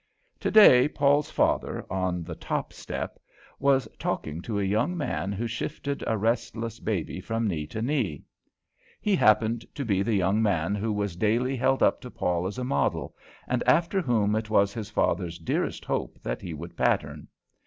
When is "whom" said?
14.01-14.35